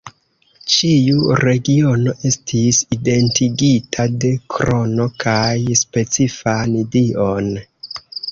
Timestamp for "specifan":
5.83-6.75